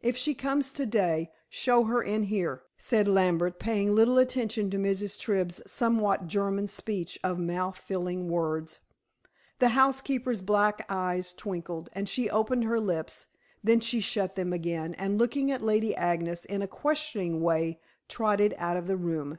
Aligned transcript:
"If 0.00 0.16
she 0.16 0.34
comes 0.34 0.72
to 0.72 0.84
day, 0.84 1.30
show 1.48 1.84
her 1.84 2.02
in 2.02 2.24
here," 2.24 2.64
said 2.76 3.06
Lambert, 3.06 3.60
paying 3.60 3.94
little 3.94 4.18
attention 4.18 4.68
to 4.70 4.78
Mrs. 4.78 5.16
Tribb's 5.16 5.62
somewhat 5.64 6.26
German 6.26 6.66
speech 6.66 7.20
of 7.22 7.38
mouth 7.38 7.78
filling 7.78 8.26
words. 8.28 8.80
The 9.60 9.68
housekeeper's 9.68 10.40
black 10.40 10.84
eyes 10.88 11.32
twinkled, 11.32 11.88
and 11.92 12.08
she 12.08 12.28
opened 12.28 12.64
her 12.64 12.80
lips, 12.80 13.28
then 13.62 13.78
she 13.78 14.00
shut 14.00 14.34
them 14.34 14.52
again, 14.52 14.92
and 14.94 15.18
looking 15.20 15.52
at 15.52 15.62
Lady 15.62 15.94
Agnes 15.94 16.44
in 16.44 16.62
a 16.62 16.66
questioning 16.66 17.40
way, 17.40 17.78
trotted 18.08 18.56
out 18.58 18.76
of 18.76 18.88
the 18.88 18.96
room. 18.96 19.38